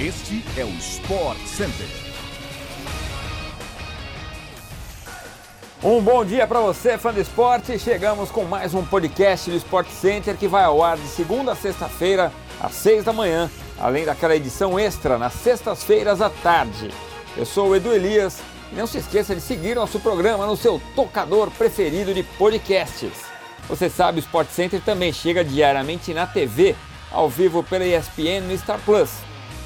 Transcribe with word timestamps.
Este 0.00 0.42
é 0.56 0.64
o 0.64 0.70
Sport 0.78 1.36
Center. 1.40 1.86
Um 5.84 6.00
bom 6.00 6.24
dia 6.24 6.46
para 6.46 6.58
você, 6.58 6.96
fã 6.96 7.12
do 7.12 7.20
esporte. 7.20 7.78
Chegamos 7.78 8.30
com 8.30 8.44
mais 8.44 8.72
um 8.72 8.82
podcast 8.82 9.50
do 9.50 9.58
Sport 9.58 9.88
Center 9.90 10.38
que 10.38 10.48
vai 10.48 10.64
ao 10.64 10.82
ar 10.82 10.96
de 10.96 11.06
segunda 11.06 11.52
a 11.52 11.54
sexta-feira, 11.54 12.32
às 12.58 12.72
seis 12.72 13.04
da 13.04 13.12
manhã, 13.12 13.50
além 13.78 14.06
daquela 14.06 14.34
edição 14.34 14.78
extra 14.78 15.18
nas 15.18 15.34
sextas-feiras 15.34 16.22
à 16.22 16.30
tarde. 16.30 16.90
Eu 17.36 17.44
sou 17.44 17.68
o 17.68 17.76
Edu 17.76 17.92
Elias 17.92 18.40
e 18.72 18.76
não 18.76 18.86
se 18.86 18.96
esqueça 18.96 19.34
de 19.34 19.42
seguir 19.42 19.74
nosso 19.74 20.00
programa 20.00 20.46
no 20.46 20.56
seu 20.56 20.80
tocador 20.96 21.50
preferido 21.50 22.14
de 22.14 22.22
podcasts. 22.22 23.26
Você 23.68 23.90
sabe, 23.90 24.18
o 24.18 24.24
Sport 24.24 24.48
Center 24.48 24.80
também 24.80 25.12
chega 25.12 25.44
diariamente 25.44 26.14
na 26.14 26.26
TV, 26.26 26.74
ao 27.12 27.28
vivo 27.28 27.62
pela 27.62 27.84
ESPN 27.84 28.48
no 28.48 28.56
Star 28.56 28.80
Plus. 28.82 29.10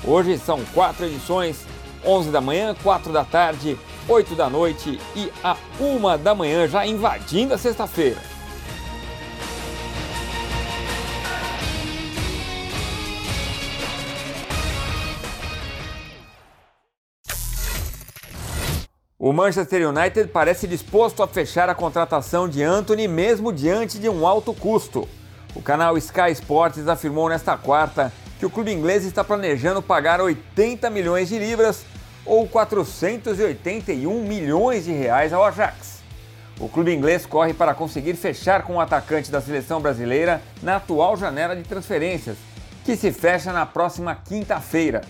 Hoje 0.07 0.37
são 0.39 0.63
quatro 0.75 1.07
edições: 1.07 1.65
11 2.05 2.31
da 2.31 2.41
manhã, 2.41 2.75
4 2.83 3.13
da 3.13 3.25
tarde, 3.25 3.79
8 4.07 4.35
da 4.35 4.51
noite 4.51 5.01
e 5.17 5.33
a 5.43 5.57
1 5.81 6.23
da 6.23 6.35
manhã, 6.35 6.69
já 6.69 6.87
invadindo 6.87 7.55
a 7.55 7.59
sexta-feira. 7.59 8.21
O 19.19 19.33
Manchester 19.33 19.89
United 19.89 20.29
parece 20.29 20.67
disposto 20.67 21.23
a 21.23 21.27
fechar 21.27 21.71
a 21.71 21.75
contratação 21.75 22.47
de 22.47 22.63
Anthony 22.63 23.09
mesmo 23.09 23.51
diante 23.51 23.99
de 23.99 24.07
um 24.07 24.27
alto 24.27 24.53
custo. 24.53 25.09
O 25.57 25.63
canal 25.63 25.97
Sky 25.97 26.31
Sports 26.33 26.87
afirmou 26.87 27.31
nesta 27.31 27.57
quarta 27.57 28.13
que 28.39 28.47
o 28.47 28.51
clube 28.51 28.73
inglês 28.73 29.05
está 29.05 29.23
planejando 29.23 29.83
pagar 29.83 30.21
80 30.21 30.91
milhões 30.91 31.29
de 31.29 31.39
libras 31.39 31.85
ou 32.27 32.47
481 32.49 34.23
milhões 34.23 34.85
de 34.85 34.93
reais 34.93 35.33
ao 35.33 35.45
Ajax. 35.45 36.03
O 36.59 36.69
clube 36.69 36.95
inglês 36.95 37.27
corre 37.27 37.53
para 37.53 37.75
conseguir 37.75 38.15
fechar 38.15 38.63
com 38.63 38.77
o 38.77 38.81
atacante 38.81 39.31
da 39.31 39.41
seleção 39.41 39.81
brasileira 39.81 40.41
na 40.63 40.77
atual 40.77 41.17
janela 41.17 41.57
de 41.57 41.65
transferências, 41.65 42.37
que 42.85 42.97
se 42.97 43.13
fecha 43.13 43.53
na 43.53 43.67
próxima 43.67 44.15
quinta-feira. 44.15 45.03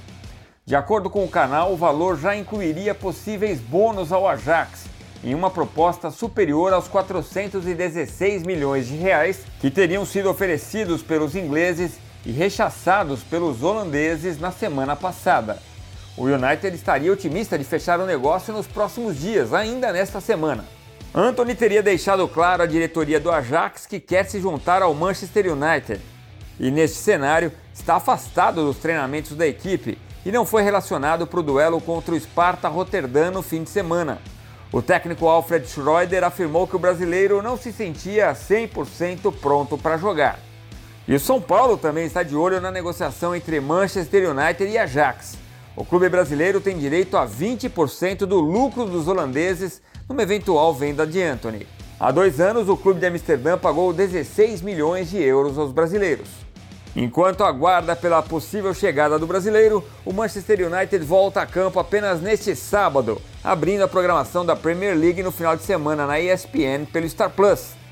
De 0.64 0.74
acordo 0.74 1.10
com 1.10 1.22
o 1.22 1.28
canal, 1.28 1.72
o 1.72 1.76
valor 1.76 2.18
já 2.18 2.34
incluiria 2.34 2.94
possíveis 2.94 3.60
bônus 3.60 4.10
ao 4.10 4.26
Ajax, 4.26 4.86
em 5.22 5.34
uma 5.34 5.50
proposta 5.50 6.10
superior 6.10 6.72
aos 6.72 6.88
416 6.88 8.42
milhões 8.44 8.86
de 8.86 8.96
reais 8.96 9.40
que 9.60 9.70
teriam 9.70 10.06
sido 10.06 10.30
oferecidos 10.30 11.02
pelos 11.02 11.34
ingleses 11.34 11.92
e 12.24 12.32
rechaçados 12.32 13.22
pelos 13.22 13.62
holandeses 13.62 14.38
na 14.38 14.50
semana 14.50 14.96
passada. 14.96 15.58
O 16.16 16.24
United 16.24 16.74
estaria 16.74 17.12
otimista 17.12 17.58
de 17.58 17.64
fechar 17.64 17.98
o 17.98 18.06
negócio 18.06 18.52
nos 18.52 18.66
próximos 18.66 19.18
dias, 19.18 19.52
ainda 19.52 19.92
nesta 19.92 20.20
semana. 20.20 20.64
Anthony 21.14 21.54
teria 21.54 21.82
deixado 21.82 22.26
claro 22.28 22.62
à 22.62 22.66
diretoria 22.66 23.20
do 23.20 23.30
Ajax 23.30 23.86
que 23.86 24.00
quer 24.00 24.24
se 24.24 24.40
juntar 24.40 24.82
ao 24.82 24.94
Manchester 24.94 25.52
United. 25.52 26.00
E 26.58 26.70
neste 26.70 26.96
cenário, 26.98 27.52
está 27.72 27.96
afastado 27.96 28.64
dos 28.64 28.78
treinamentos 28.78 29.36
da 29.36 29.46
equipe 29.46 29.98
e 30.24 30.32
não 30.32 30.46
foi 30.46 30.62
relacionado 30.62 31.26
para 31.26 31.40
o 31.40 31.42
duelo 31.42 31.80
contra 31.80 32.14
o 32.14 32.20
Sparta 32.20 32.68
Rotterdam 32.68 33.32
no 33.32 33.42
fim 33.42 33.62
de 33.62 33.70
semana. 33.70 34.20
O 34.72 34.80
técnico 34.80 35.28
Alfred 35.28 35.68
Schroeder 35.68 36.24
afirmou 36.24 36.66
que 36.66 36.76
o 36.76 36.80
brasileiro 36.80 37.42
não 37.42 37.56
se 37.56 37.72
sentia 37.72 38.32
100% 38.32 39.32
pronto 39.40 39.76
para 39.76 39.98
jogar. 39.98 40.38
E 41.06 41.14
o 41.14 41.20
São 41.20 41.38
Paulo 41.38 41.76
também 41.76 42.06
está 42.06 42.22
de 42.22 42.34
olho 42.34 42.62
na 42.62 42.70
negociação 42.70 43.36
entre 43.36 43.60
Manchester 43.60 44.30
United 44.30 44.64
e 44.64 44.78
Ajax. 44.78 45.36
O 45.76 45.84
clube 45.84 46.08
brasileiro 46.08 46.62
tem 46.62 46.78
direito 46.78 47.18
a 47.18 47.26
20% 47.26 48.20
do 48.20 48.40
lucro 48.40 48.86
dos 48.86 49.06
holandeses 49.06 49.82
numa 50.08 50.22
eventual 50.22 50.72
venda 50.72 51.06
de 51.06 51.22
Anthony. 51.22 51.66
Há 52.00 52.10
dois 52.10 52.40
anos, 52.40 52.70
o 52.70 52.76
clube 52.76 53.00
de 53.00 53.06
Amsterdã 53.06 53.58
pagou 53.58 53.92
16 53.92 54.62
milhões 54.62 55.10
de 55.10 55.22
euros 55.22 55.58
aos 55.58 55.72
brasileiros. 55.72 56.28
Enquanto 56.96 57.44
aguarda 57.44 57.94
pela 57.94 58.22
possível 58.22 58.72
chegada 58.72 59.18
do 59.18 59.26
brasileiro, 59.26 59.84
o 60.06 60.12
Manchester 60.12 60.72
United 60.72 61.04
volta 61.04 61.42
a 61.42 61.46
campo 61.46 61.78
apenas 61.78 62.22
neste 62.22 62.56
sábado, 62.56 63.20
abrindo 63.42 63.82
a 63.82 63.88
programação 63.88 64.46
da 64.46 64.56
Premier 64.56 64.96
League 64.96 65.22
no 65.22 65.32
final 65.32 65.54
de 65.54 65.64
semana 65.64 66.06
na 66.06 66.18
ESPN 66.18 66.86
pelo 66.90 67.08
Star 67.08 67.28
Plus. 67.28 67.83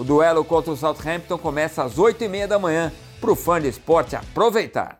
O 0.00 0.04
duelo 0.04 0.42
contra 0.42 0.72
o 0.72 0.76
Southampton 0.78 1.36
começa 1.36 1.84
às 1.84 1.96
8h30 1.96 2.46
da 2.46 2.58
manhã 2.58 2.90
para 3.20 3.32
o 3.32 3.36
fã 3.36 3.60
de 3.60 3.68
esporte 3.68 4.16
aproveitar. 4.16 4.96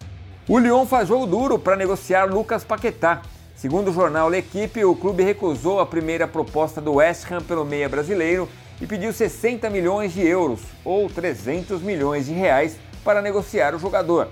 O 0.46 0.58
Lyon 0.58 0.84
faz 0.84 1.08
jogo 1.08 1.26
duro 1.26 1.58
para 1.58 1.74
negociar 1.74 2.26
Lucas 2.26 2.64
Paquetá. 2.64 3.22
Segundo 3.56 3.88
o 3.88 3.94
jornal 3.94 4.28
L'Equipe, 4.28 4.84
o 4.84 4.94
clube 4.94 5.22
recusou 5.22 5.80
a 5.80 5.86
primeira 5.86 6.28
proposta 6.28 6.82
do 6.82 6.96
West 6.96 7.24
Ham 7.32 7.40
pelo 7.40 7.64
meia 7.64 7.88
brasileiro 7.88 8.46
e 8.78 8.86
pediu 8.86 9.10
60 9.10 9.70
milhões 9.70 10.12
de 10.12 10.20
euros, 10.20 10.60
ou 10.84 11.08
300 11.08 11.80
milhões 11.80 12.26
de 12.26 12.34
reais, 12.34 12.76
para 13.02 13.22
negociar 13.22 13.74
o 13.74 13.78
jogador. 13.78 14.28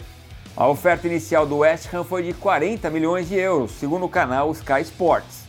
A 0.54 0.68
oferta 0.68 1.06
inicial 1.06 1.46
do 1.46 1.56
West 1.56 1.88
Ham 1.94 2.04
foi 2.04 2.24
de 2.24 2.34
40 2.34 2.90
milhões 2.90 3.26
de 3.26 3.36
euros, 3.36 3.70
segundo 3.70 4.04
o 4.04 4.10
canal 4.10 4.52
Sky 4.52 4.82
Sports. 4.82 5.44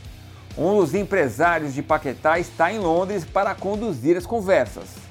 Um 0.57 0.78
dos 0.78 0.96
empresários 0.96 1.74
de 1.74 1.84
Paquetá 1.84 2.40
está 2.40 2.72
em 2.72 2.80
Londres 2.80 3.25
para 3.25 3.53
conduzir 3.53 4.16
as 4.16 4.25
conversas. 4.25 5.09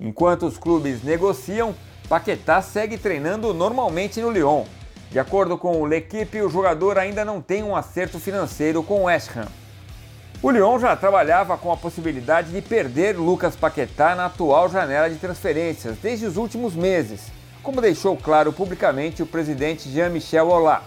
Enquanto 0.00 0.46
os 0.46 0.58
clubes 0.58 1.02
negociam, 1.02 1.74
Paquetá 2.08 2.60
segue 2.60 2.98
treinando 2.98 3.54
normalmente 3.54 4.20
no 4.20 4.30
Lyon. 4.30 4.64
De 5.10 5.18
acordo 5.18 5.56
com 5.56 5.80
o 5.80 5.86
L'Equipe, 5.86 6.42
o 6.42 6.50
jogador 6.50 6.98
ainda 6.98 7.24
não 7.24 7.40
tem 7.40 7.62
um 7.62 7.76
acerto 7.76 8.18
financeiro 8.18 8.82
com 8.82 9.02
o 9.02 9.04
West 9.04 9.30
Ham. 9.36 9.46
O 10.42 10.50
Lyon 10.50 10.78
já 10.78 10.94
trabalhava 10.94 11.56
com 11.56 11.72
a 11.72 11.76
possibilidade 11.76 12.50
de 12.50 12.60
perder 12.60 13.16
Lucas 13.16 13.56
Paquetá 13.56 14.14
na 14.14 14.26
atual 14.26 14.68
janela 14.68 15.08
de 15.08 15.16
transferências 15.16 15.96
desde 15.96 16.26
os 16.26 16.36
últimos 16.36 16.74
meses, 16.74 17.22
como 17.62 17.80
deixou 17.80 18.16
claro 18.16 18.52
publicamente 18.52 19.22
o 19.22 19.26
presidente 19.26 19.88
Jean-Michel 19.88 20.52
Aulas. 20.52 20.82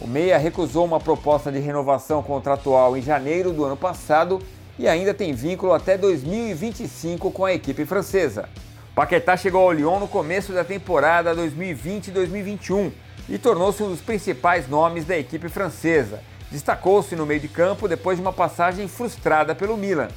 O 0.00 0.06
Meia 0.06 0.38
recusou 0.38 0.84
uma 0.84 1.00
proposta 1.00 1.50
de 1.50 1.58
renovação 1.58 2.22
contratual 2.22 2.96
em 2.96 3.02
janeiro 3.02 3.52
do 3.52 3.64
ano 3.64 3.76
passado 3.76 4.40
e 4.78 4.88
ainda 4.88 5.14
tem 5.14 5.32
vínculo 5.32 5.72
até 5.72 5.96
2025 5.96 7.30
com 7.30 7.44
a 7.44 7.54
equipe 7.54 7.84
francesa. 7.84 8.48
Paquetá 8.94 9.36
chegou 9.36 9.62
ao 9.62 9.72
Lyon 9.72 9.98
no 9.98 10.08
começo 10.08 10.52
da 10.52 10.64
temporada 10.64 11.34
2020-2021 11.34 12.92
e 13.28 13.38
tornou-se 13.38 13.82
um 13.82 13.88
dos 13.90 14.00
principais 14.00 14.68
nomes 14.68 15.04
da 15.04 15.18
equipe 15.18 15.48
francesa. 15.48 16.20
Destacou-se 16.50 17.16
no 17.16 17.26
meio 17.26 17.40
de 17.40 17.48
campo 17.48 17.88
depois 17.88 18.16
de 18.18 18.22
uma 18.22 18.32
passagem 18.32 18.86
frustrada 18.86 19.54
pelo 19.54 19.76
Milan. 19.76 20.08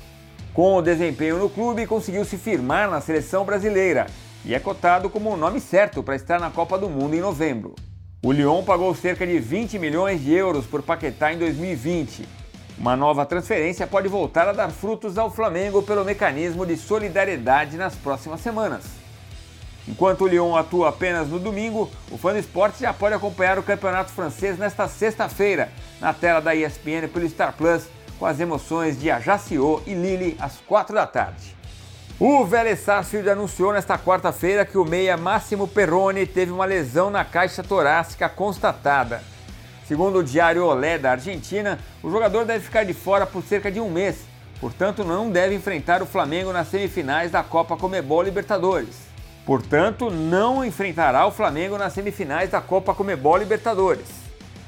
Com 0.54 0.76
o 0.76 0.82
desempenho 0.82 1.38
no 1.38 1.50
clube, 1.50 1.88
conseguiu 1.88 2.26
se 2.26 2.38
firmar 2.38 2.90
na 2.90 3.02
seleção 3.02 3.46
brasileira 3.46 4.08
e 4.46 4.54
é 4.54 4.60
cotado 4.60 5.10
como 5.10 5.32
o 5.32 5.38
nome 5.38 5.60
certo 5.60 6.04
para 6.04 6.16
estar 6.16 6.40
na 6.40 6.50
Copa 6.50 6.78
do 6.78 6.90
Mundo 6.90 7.16
em 7.16 7.22
novembro. 7.22 7.76
O 8.24 8.32
Lyon 8.32 8.64
pagou 8.64 8.94
cerca 8.96 9.26
de 9.26 9.40
20 9.40 9.78
milhões 9.78 10.24
de 10.24 10.34
euros 10.34 10.66
por 10.66 10.82
Paquetá 10.82 11.34
em 11.34 11.38
2020. 11.38 12.28
Uma 12.78 12.96
nova 12.96 13.26
transferência 13.26 13.88
pode 13.88 14.08
voltar 14.08 14.48
a 14.48 14.54
dar 14.54 14.70
frutos 14.70 15.18
ao 15.18 15.32
Flamengo 15.32 15.82
pelo 15.82 16.06
mecanismo 16.06 16.64
de 16.64 16.78
solidariedade 16.78 17.76
nas 17.76 17.96
próximas 17.96 18.40
semanas. 18.40 18.84
Enquanto 19.88 20.26
o 20.26 20.28
Lyon 20.28 20.56
atua 20.56 20.90
apenas 20.90 21.28
no 21.28 21.40
domingo, 21.40 21.90
o 22.12 22.18
Fã 22.18 22.34
do 22.34 22.40
Esporte 22.40 22.82
já 22.82 22.94
pode 22.94 23.16
acompanhar 23.16 23.58
o 23.58 23.64
campeonato 23.64 24.12
francês 24.12 24.60
nesta 24.60 24.88
sexta-feira, 24.88 25.72
na 26.00 26.14
tela 26.14 26.40
da 26.40 26.54
ESPN 26.54 27.08
pelo 27.12 27.28
Star 27.28 27.54
Plus, 27.54 27.84
com 28.20 28.26
as 28.26 28.40
emoções 28.40 29.00
de 29.00 29.10
Ajaccio 29.10 29.82
e 29.88 29.94
Lille 29.94 30.36
às 30.40 30.58
4 30.58 30.94
da 30.94 31.08
tarde. 31.08 31.56
O 32.20 32.46
Vélez 32.46 32.80
Sarsfield 32.82 33.30
anunciou 33.30 33.74
nesta 33.74 33.98
quarta-feira 33.98 34.66
que 34.66 34.78
o 34.78 34.86
meia 34.86 35.16
Máximo 35.16 35.68
Perrone 35.68 36.26
teve 36.28 36.52
uma 36.52 36.66
lesão 36.66 37.10
na 37.10 37.24
caixa 37.24 37.64
torácica 37.64 38.28
constatada. 38.28 39.22
Segundo 39.88 40.20
o 40.20 40.24
diário 40.24 40.66
Olé 40.66 40.98
da 40.98 41.12
Argentina, 41.12 41.80
o 42.04 42.12
jogador 42.12 42.44
deve 42.44 42.66
ficar 42.66 42.84
de 42.84 42.94
fora 42.94 43.26
por 43.26 43.42
cerca 43.42 43.72
de 43.72 43.80
um 43.80 43.90
mês, 43.90 44.18
portanto 44.60 45.02
não 45.02 45.32
deve 45.32 45.56
enfrentar 45.56 46.02
o 46.02 46.06
Flamengo 46.06 46.52
nas 46.52 46.68
semifinais 46.68 47.32
da 47.32 47.42
Copa 47.42 47.78
Comebol 47.78 48.22
Libertadores. 48.22 49.08
Portanto, 49.46 50.10
não 50.10 50.66
enfrentará 50.66 51.26
o 51.26 51.32
Flamengo 51.32 51.78
nas 51.78 51.94
semifinais 51.94 52.50
da 52.50 52.60
Copa 52.60 52.94
Comebol 52.94 53.38
Libertadores. 53.38 54.10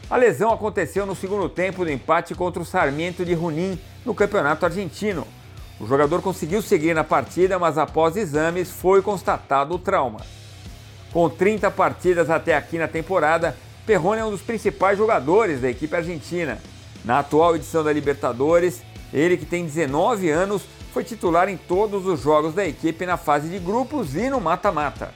A 0.09 0.15
lesão 0.15 0.53
aconteceu 0.53 1.05
no 1.05 1.13
segundo 1.13 1.49
tempo 1.49 1.83
do 1.83 1.91
empate 1.91 2.33
contra 2.33 2.61
o 2.61 2.65
Sarmiento 2.65 3.25
de 3.25 3.33
Junín 3.33 3.77
no 4.05 4.15
Campeonato 4.15 4.65
Argentino. 4.65 5.27
O 5.81 5.85
jogador 5.85 6.21
conseguiu 6.21 6.61
seguir 6.61 6.93
na 6.93 7.03
partida, 7.03 7.59
mas 7.59 7.77
após 7.77 8.15
exames 8.15 8.71
foi 8.71 9.01
constatado 9.01 9.75
o 9.75 9.79
trauma. 9.79 10.21
Com 11.11 11.29
30 11.29 11.69
partidas 11.71 12.29
até 12.29 12.55
aqui 12.55 12.77
na 12.77 12.87
temporada, 12.87 13.53
Perrone 13.89 14.21
é 14.21 14.23
um 14.23 14.29
dos 14.29 14.43
principais 14.43 14.99
jogadores 14.99 15.61
da 15.61 15.67
equipe 15.67 15.95
argentina. 15.95 16.59
Na 17.03 17.17
atual 17.17 17.55
edição 17.55 17.83
da 17.83 17.91
Libertadores, 17.91 18.83
ele 19.11 19.35
que 19.35 19.47
tem 19.47 19.65
19 19.65 20.29
anos 20.29 20.61
foi 20.93 21.03
titular 21.03 21.49
em 21.49 21.57
todos 21.57 22.05
os 22.05 22.21
jogos 22.21 22.53
da 22.53 22.63
equipe 22.63 23.03
na 23.03 23.17
fase 23.17 23.49
de 23.49 23.57
grupos 23.57 24.15
e 24.15 24.29
no 24.29 24.39
mata-mata. 24.39 25.11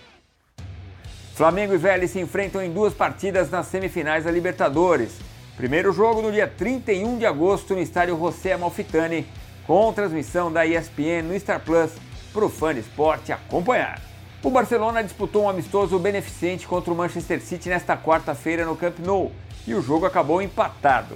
Flamengo 1.36 1.76
e 1.76 1.78
Vélez 1.78 2.10
se 2.10 2.20
enfrentam 2.20 2.64
em 2.64 2.74
duas 2.74 2.96
partidas 2.96 3.52
nas 3.52 3.68
semifinais 3.68 4.24
da 4.24 4.32
Libertadores. 4.32 5.20
Primeiro 5.56 5.94
jogo 5.94 6.24
no 6.24 6.32
dia 6.32 6.48
31 6.48 7.20
de 7.20 7.28
agosto 7.28 7.76
no 7.76 7.80
estádio 7.80 8.18
José 8.18 8.54
Amalfitani, 8.54 9.28
com 9.68 9.94
transmissão 9.94 10.52
da 10.52 10.66
ESPN 10.66 11.22
no 11.28 11.40
Star 11.40 11.60
Plus 11.60 11.92
para 12.34 12.44
o 12.44 12.50
fã 12.50 12.74
de 12.74 12.80
esporte 12.80 13.32
acompanhar. 13.32 14.13
O 14.44 14.50
Barcelona 14.50 15.02
disputou 15.02 15.44
um 15.44 15.50
amistoso 15.50 15.98
beneficente 15.98 16.68
contra 16.68 16.92
o 16.92 16.96
Manchester 16.98 17.40
City 17.40 17.70
nesta 17.70 17.96
quarta-feira 17.96 18.66
no 18.66 18.76
Camp 18.76 19.00
Nou 19.00 19.32
e 19.66 19.74
o 19.74 19.82
jogo 19.82 20.06
acabou 20.06 20.42
empatado. 20.42 21.16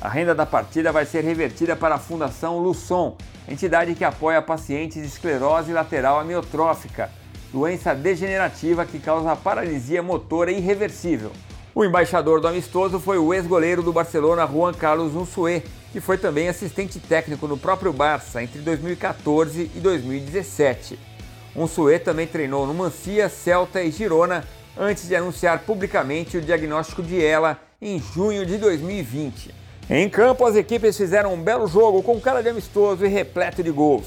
A 0.00 0.08
renda 0.08 0.34
da 0.34 0.44
partida 0.44 0.90
vai 0.90 1.06
ser 1.06 1.22
revertida 1.22 1.76
para 1.76 1.94
a 1.94 2.00
Fundação 2.00 2.58
Luçon, 2.58 3.16
entidade 3.48 3.94
que 3.94 4.04
apoia 4.04 4.42
pacientes 4.42 5.00
de 5.00 5.06
esclerose 5.06 5.72
lateral 5.72 6.18
amiotrófica, 6.18 7.12
doença 7.52 7.94
degenerativa 7.94 8.84
que 8.84 8.98
causa 8.98 9.36
paralisia 9.36 10.02
motora 10.02 10.50
irreversível. 10.50 11.30
O 11.72 11.84
embaixador 11.84 12.40
do 12.40 12.48
amistoso 12.48 12.98
foi 12.98 13.18
o 13.18 13.32
ex-goleiro 13.32 13.84
do 13.84 13.92
Barcelona, 13.92 14.48
Juan 14.48 14.74
Carlos 14.74 15.14
Unsué, 15.14 15.62
que 15.92 16.00
foi 16.00 16.18
também 16.18 16.48
assistente 16.48 16.98
técnico 16.98 17.46
no 17.46 17.56
próprio 17.56 17.92
Barça 17.92 18.42
entre 18.42 18.58
2014 18.62 19.70
e 19.76 19.78
2017. 19.78 21.17
Unsué 21.56 21.98
também 21.98 22.26
treinou 22.26 22.66
no 22.66 22.74
Mancia, 22.74 23.28
Celta 23.28 23.82
e 23.82 23.90
Girona 23.90 24.44
antes 24.78 25.08
de 25.08 25.16
anunciar 25.16 25.60
publicamente 25.60 26.36
o 26.36 26.40
diagnóstico 26.40 27.02
de 27.02 27.24
ela 27.24 27.58
em 27.80 27.98
junho 27.98 28.46
de 28.46 28.56
2020. 28.58 29.54
Em 29.90 30.08
campo, 30.08 30.44
as 30.44 30.54
equipes 30.54 30.96
fizeram 30.96 31.32
um 31.32 31.42
belo 31.42 31.66
jogo 31.66 32.02
com 32.02 32.20
cara 32.20 32.42
de 32.42 32.48
amistoso 32.48 33.04
e 33.04 33.08
repleto 33.08 33.62
de 33.62 33.70
gols. 33.70 34.06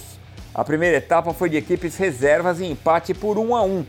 A 0.53 0.63
primeira 0.63 0.97
etapa 0.97 1.33
foi 1.33 1.49
de 1.49 1.57
equipes 1.57 1.97
reservas 1.97 2.59
e 2.59 2.65
empate 2.65 3.13
por 3.13 3.37
1 3.37 3.55
a 3.55 3.63
1. 3.63 3.85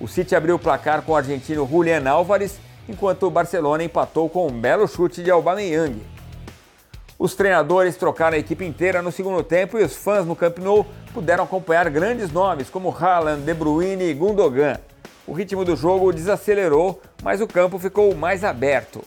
O 0.00 0.08
City 0.08 0.34
abriu 0.34 0.56
o 0.56 0.58
placar 0.58 1.02
com 1.02 1.12
o 1.12 1.16
argentino 1.16 1.68
Julian 1.70 2.08
Álvares, 2.08 2.58
enquanto 2.88 3.24
o 3.24 3.30
Barcelona 3.30 3.84
empatou 3.84 4.28
com 4.28 4.46
um 4.46 4.60
belo 4.60 4.88
chute 4.88 5.22
de 5.22 5.30
Aubameyang. 5.30 6.13
Os 7.18 7.34
treinadores 7.34 7.96
trocaram 7.96 8.36
a 8.36 8.40
equipe 8.40 8.64
inteira 8.64 9.00
no 9.00 9.12
segundo 9.12 9.42
tempo 9.42 9.78
e 9.78 9.84
os 9.84 9.94
fãs 9.94 10.26
no 10.26 10.34
Camp 10.34 10.58
Nou 10.58 10.84
puderam 11.12 11.44
acompanhar 11.44 11.88
grandes 11.88 12.32
nomes 12.32 12.68
como 12.68 12.90
Haaland, 12.90 13.42
De 13.42 13.54
Bruyne 13.54 14.04
e 14.04 14.14
Gundogan. 14.14 14.78
O 15.26 15.32
ritmo 15.32 15.64
do 15.64 15.76
jogo 15.76 16.12
desacelerou, 16.12 17.00
mas 17.22 17.40
o 17.40 17.46
campo 17.46 17.78
ficou 17.78 18.14
mais 18.14 18.42
aberto. 18.42 19.02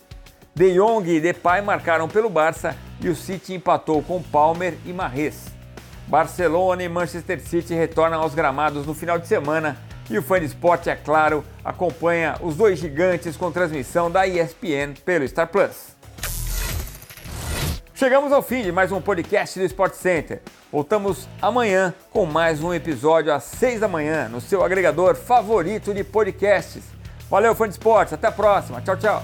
De 0.55 0.73
Jong 0.73 1.07
e 1.07 1.19
Depay 1.19 1.61
marcaram 1.61 2.07
pelo 2.07 2.29
Barça 2.29 2.75
e 3.01 3.09
o 3.09 3.15
City 3.15 3.53
empatou 3.53 4.01
com 4.01 4.23
Palmer 4.23 4.75
e 4.85 4.93
Marres. 4.93 5.45
Barcelona 6.07 6.81
e 6.81 6.89
Manchester 6.89 7.39
City 7.41 7.75
retornam 7.75 8.21
aos 8.21 8.33
gramados 8.33 8.87
no 8.87 8.93
final 8.93 9.19
de 9.19 9.27
semana 9.27 9.77
e 10.09 10.17
o 10.17 10.23
fã 10.23 10.39
esporte, 10.39 10.89
é 10.89 10.95
claro, 10.95 11.43
acompanha 11.63 12.37
os 12.41 12.55
dois 12.55 12.79
gigantes 12.79 13.35
com 13.35 13.51
transmissão 13.51 14.09
da 14.09 14.25
ESPN 14.25 14.93
pelo 15.03 15.27
Star 15.27 15.47
Plus. 15.47 15.96
Chegamos 17.97 18.31
ao 18.31 18.43
fim 18.43 18.61
de 18.61 18.71
mais 18.71 18.91
um 18.91 19.01
podcast 19.01 19.57
do 19.57 19.65
Sport 19.65 19.95
Center. 19.95 20.39
Voltamos 20.71 21.27
amanhã 21.41 21.91
com 22.11 22.27
mais 22.27 22.61
um 22.61 22.71
episódio 22.71 23.33
às 23.33 23.45
6 23.45 23.79
da 23.79 23.87
manhã 23.87 24.29
no 24.29 24.39
seu 24.39 24.63
agregador 24.63 25.15
favorito 25.15 25.95
de 25.95 26.03
podcasts. 26.03 26.83
Valeu, 27.27 27.55
fã 27.55 27.67
de 27.67 27.73
esportes. 27.73 28.13
Até 28.13 28.27
a 28.27 28.31
próxima. 28.31 28.81
Tchau, 28.81 28.97
tchau. 28.97 29.23